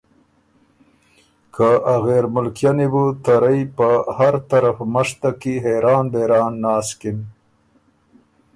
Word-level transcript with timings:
که 1.53 1.69
ا 1.93 1.95
غېرمُلکئني 2.05 2.87
بُو 2.91 3.03
تۀ 3.23 3.33
رئ 3.41 3.61
په 3.77 3.87
هر 4.17 4.35
طرف 4.51 4.77
مشتک 4.93 5.35
کی 5.41 5.53
حېران 5.63 6.05
بېران 6.13 6.53
ناسکِن۔ 6.63 7.17